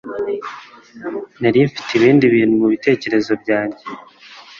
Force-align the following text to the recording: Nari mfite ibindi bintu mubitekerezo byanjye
Nari 1.41 1.59
mfite 1.67 1.91
ibindi 1.99 2.25
bintu 2.33 2.53
mubitekerezo 2.61 3.31
byanjye 3.41 3.83